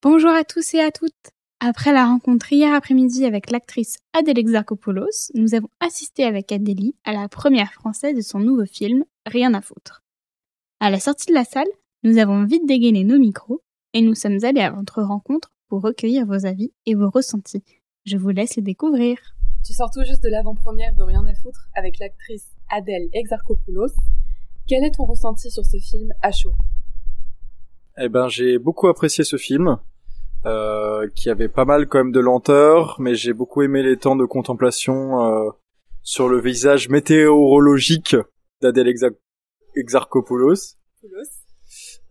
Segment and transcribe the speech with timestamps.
[0.00, 1.32] Bonjour à tous et à toutes.
[1.58, 7.12] Après la rencontre hier après-midi avec l'actrice Adèle Exarchopoulos, nous avons assisté avec Adélie à
[7.12, 10.04] la première française de son nouveau film Rien à foutre.
[10.78, 11.66] À la sortie de la salle,
[12.04, 13.60] nous avons vite dégainé nos micros
[13.92, 17.64] et nous sommes allés à votre rencontre pour recueillir vos avis et vos ressentis.
[18.04, 19.18] Je vous laisse les découvrir.
[19.66, 23.96] Tu sors tout juste de l'avant-première de Rien à foutre avec l'actrice Adèle Exarchopoulos.
[24.68, 26.54] Quel est ton ressenti sur ce film à chaud?
[28.00, 29.78] Eh ben, j'ai beaucoup apprécié ce film.
[30.46, 34.14] Euh, qui avait pas mal quand même de lenteur, mais j'ai beaucoup aimé les temps
[34.14, 35.50] de contemplation euh,
[36.02, 38.14] sur le visage météorologique
[38.62, 38.94] d'Adèle
[39.74, 40.76] Exarchopoulos,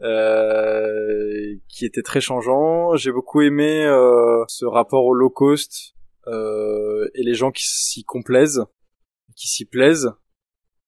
[0.02, 2.98] euh, qui était très changeant.
[2.98, 5.96] J'ai beaucoup aimé euh, ce rapport au low cost
[6.27, 8.66] euh, et les gens qui s'y complaisent,
[9.38, 10.12] qui s'y plaisent,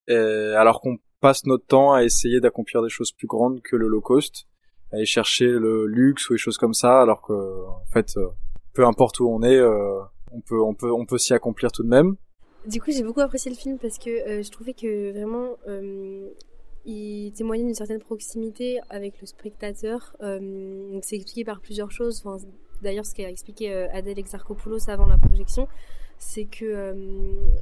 [0.08, 4.00] alors qu'on passe notre temps à essayer d'accomplir des choses plus grandes que le low
[4.02, 4.46] cost
[4.92, 8.28] aller chercher le luxe ou des choses comme ça, alors que en fait, euh,
[8.74, 10.00] peu importe où on est, euh,
[10.32, 12.16] on peut on peut on peut s'y accomplir tout de même.
[12.66, 15.56] Du coup, j'ai beaucoup apprécié le film parce que euh, je trouvais que vraiment
[16.86, 20.16] il témoignait d'une certaine proximité avec le spectateur.
[20.20, 22.24] c'est expliqué par plusieurs choses.
[22.82, 25.68] D'ailleurs, ce qu'a expliqué Adèle Exarchopoulos avant la projection,
[26.18, 26.94] c'est que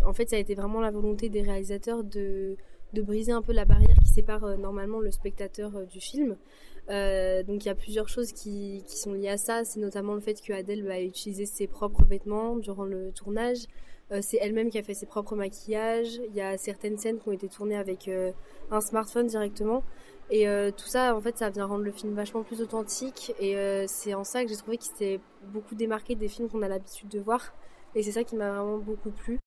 [0.06, 2.56] en fait, ça a été vraiment la volonté des réalisateurs de
[2.92, 6.36] de briser un peu la barrière qui sépare normalement le spectateur du film.
[6.90, 9.64] Euh, donc il y a plusieurs choses qui, sont liées à ça.
[9.64, 13.66] C'est notamment le fait que Adèle va utiliser ses propres vêtements durant le tournage.
[14.10, 16.20] Euh, c'est elle-même qui a fait ses propres maquillages.
[16.30, 18.32] Il y a certaines scènes qui ont été tournées avec euh,
[18.70, 19.82] un smartphone directement.
[20.30, 23.34] Et euh, tout ça, en fait, ça vient rendre le film vachement plus authentique.
[23.40, 25.20] Et euh, c'est en ça que j'ai trouvé qu'il s'était
[25.52, 27.54] beaucoup démarqué des films qu'on a l'habitude de voir.
[27.94, 29.38] Et c'est ça qui m'a vraiment beaucoup plu.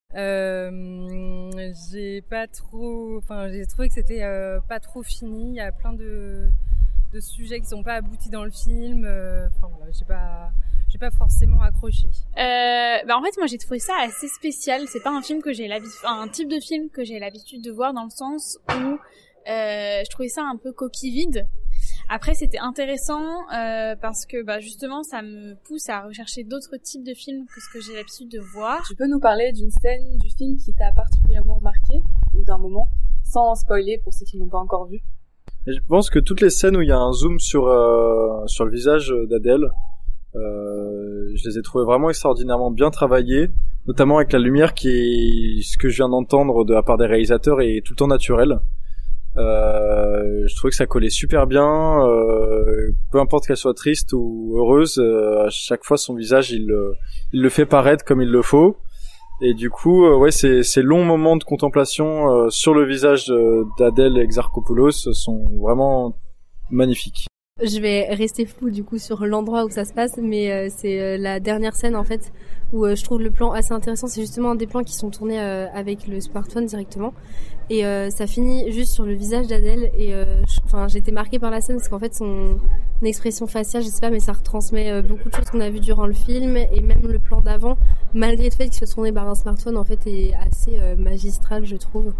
[1.91, 4.21] J'ai pas trop, enfin, j'ai trouvé que c'était
[4.67, 5.49] pas trop fini.
[5.49, 6.49] Il y a plein de
[7.11, 9.05] de sujets qui sont pas aboutis dans le film.
[9.05, 10.51] Euh, enfin voilà, j'ai pas
[10.89, 12.07] j'ai pas forcément accroché.
[12.37, 14.87] Euh, bah en fait moi j'ai trouvé ça assez spécial.
[14.87, 17.71] C'est pas un film que j'ai l'habitude, un type de film que j'ai l'habitude de
[17.71, 18.97] voir dans le sens où euh,
[19.45, 21.47] je trouvais ça un peu coquille vide.
[22.13, 23.23] Après c'était intéressant
[23.55, 27.61] euh, parce que bah justement ça me pousse à rechercher d'autres types de films que
[27.61, 28.83] ce que j'ai l'habitude de voir.
[28.85, 32.01] Tu peux nous parler d'une scène du film qui t'a particulièrement marqué
[32.33, 32.89] ou d'un moment
[33.23, 34.99] sans spoiler pour ceux qui n'ont pas encore vu?
[35.65, 38.65] Je pense que toutes les scènes où il y a un zoom sur euh, sur
[38.65, 39.71] le visage d'Adèle,
[40.35, 43.49] euh, je les ai trouvées vraiment extraordinairement bien travaillées,
[43.87, 47.05] notamment avec la lumière qui est ce que je viens d'entendre de la part des
[47.05, 48.59] réalisateurs est tout le temps naturel.
[49.37, 54.55] Euh, je trouvais que ça collait super bien, euh, peu importe qu'elle soit triste ou
[54.57, 56.67] heureuse, euh, à chaque fois son visage il,
[57.31, 58.77] il le fait paraître comme il le faut.
[59.43, 63.31] Et du coup, euh, ouais, ces, ces longs moments de contemplation euh, sur le visage
[63.79, 66.15] d'Adèle Exarchopoulos sont vraiment
[66.69, 67.30] magnifiques.
[67.63, 71.17] Je vais rester flou du coup sur l'endroit où ça se passe, mais euh, c'est
[71.17, 72.31] la dernière scène en fait
[72.73, 74.07] où je trouve le plan assez intéressant.
[74.07, 77.13] C'est justement des plans qui sont tournés avec le smartphone directement,
[77.69, 79.91] et ça finit juste sur le visage d'Adèle.
[79.97, 80.13] Et
[80.63, 82.59] enfin, été marquée par la scène parce qu'en fait son
[83.07, 86.05] expression faciale, je sais pas, mais ça retransmet beaucoup de choses qu'on a vues durant
[86.05, 87.77] le film et même le plan d'avant
[88.13, 91.65] malgré le fait qu'il soit tourné par un smartphone, en fait, est assez euh, magistral,
[91.65, 92.13] je trouve.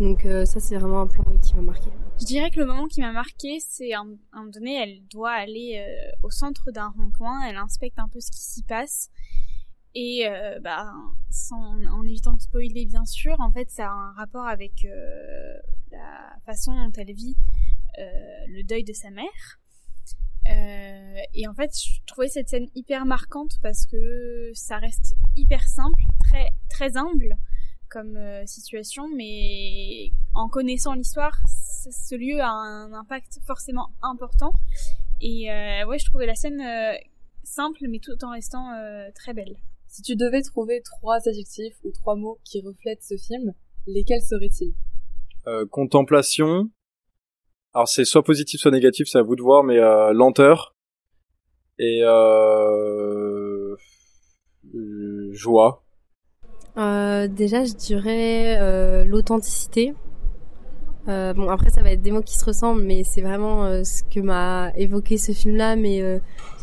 [0.00, 1.90] Donc euh, ça, c'est vraiment un plan qui m'a marqué.
[2.20, 5.32] Je dirais que le moment qui m'a marqué, c'est à un moment donné, elle doit
[5.32, 9.10] aller euh, au centre d'un rond-point, elle inspecte un peu ce qui s'y passe.
[9.98, 10.26] Et
[10.62, 10.92] bah,
[11.50, 14.86] en évitant de spoiler bien sûr, en fait, ça a un rapport avec
[15.90, 17.34] la façon dont elle vit
[17.96, 19.58] le deuil de sa mère.
[20.50, 25.66] Euh, et en fait, je trouvais cette scène hyper marquante parce que ça reste hyper
[25.66, 27.36] simple, très très humble
[27.88, 34.52] comme euh, situation, mais en connaissant l'histoire, ce lieu a un impact forcément important.
[35.20, 36.62] Et euh, ouais, je trouvais la scène
[37.42, 38.70] simple, mais tout en restant
[39.14, 39.56] très belle.
[39.86, 43.54] Si tu devais trouver trois adjectifs ou trois mots qui reflètent ce film,
[43.86, 44.74] lesquels seraient-ils?
[45.70, 46.70] Contemplation,
[47.76, 50.74] alors c'est soit positif soit négatif, c'est à vous de voir, mais euh, lenteur
[51.78, 53.76] et euh,
[55.32, 55.84] joie.
[56.78, 59.92] Euh, déjà, je dirais l'authenticité.
[61.06, 64.20] Bon, après, ça va être des mots qui se ressemblent, mais c'est vraiment ce que
[64.20, 65.76] m'a évoqué ce film-là.
[65.76, 66.00] Mais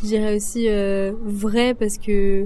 [0.02, 2.44] je dirais aussi vrai parce que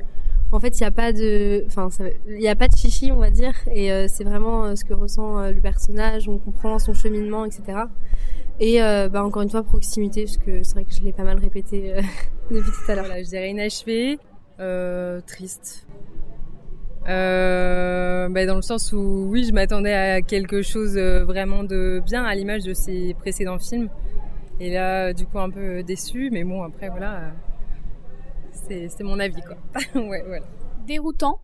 [0.52, 1.88] en fait, il n'y a pas de, enfin,
[2.28, 5.40] il n'y a pas de chichi, on va dire, et c'est vraiment ce que ressent
[5.48, 6.28] le personnage.
[6.28, 7.86] On comprend son cheminement, etc.
[8.60, 11.22] Et euh, bah, encore une fois, proximité, parce que c'est vrai que je l'ai pas
[11.22, 12.02] mal répété euh,
[12.50, 13.04] depuis tout à l'heure.
[13.04, 14.18] Voilà, je dirais inachevé,
[14.58, 15.86] euh, triste.
[17.08, 22.02] Euh, bah, dans le sens où, oui, je m'attendais à quelque chose euh, vraiment de
[22.04, 23.88] bien à l'image de ses précédents films.
[24.60, 27.32] Et là, du coup, un peu déçu, mais bon, après, voilà.
[28.52, 29.56] c'est mon avis quoi.
[29.94, 30.44] ouais, voilà.
[30.84, 31.40] Déroutant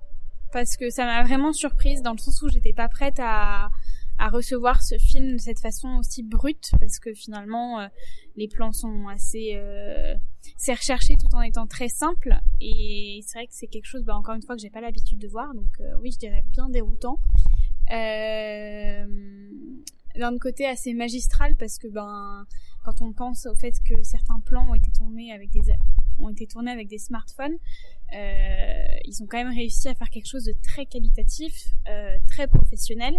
[0.52, 3.70] parce que ça m'a vraiment surprise dans le sens où j'étais pas prête à
[4.19, 7.88] à recevoir ce film de cette façon aussi brute parce que finalement euh,
[8.37, 10.14] les plans sont assez euh,
[10.56, 10.75] c'est
[11.16, 12.34] tout en étant très simple.
[12.61, 15.19] Et c'est vrai que c'est quelque chose bah, encore une fois que j'ai pas l'habitude
[15.19, 15.55] de voir.
[15.55, 17.19] Donc euh, oui je dirais bien déroutant.
[17.93, 19.06] Euh,
[20.16, 22.46] d'un côté assez magistral parce que ben
[22.84, 25.61] quand on pense au fait que certains plans ont été tournés avec des
[26.19, 27.56] ont été tournés avec des smartphones
[28.14, 31.52] euh, ils ont quand même réussi à faire quelque chose de très qualitatif
[31.88, 33.19] euh, très professionnel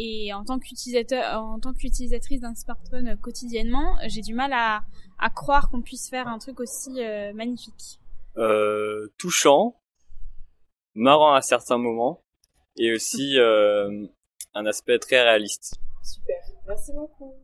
[0.00, 4.82] et en tant qu'utilisateur, en tant qu'utilisatrice d'un smartphone quotidiennement, j'ai du mal à,
[5.18, 7.98] à croire qu'on puisse faire un truc aussi euh, magnifique.
[8.36, 9.80] Euh, touchant,
[10.94, 12.22] marrant à certains moments,
[12.76, 14.06] et aussi euh,
[14.54, 15.74] un aspect très réaliste.
[16.04, 16.36] Super,
[16.68, 17.34] merci beaucoup.